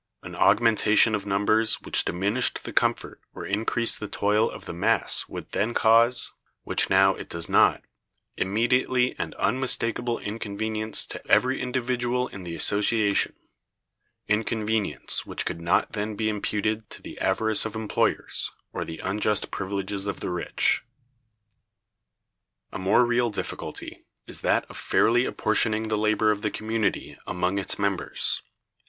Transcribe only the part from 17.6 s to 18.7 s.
of employers,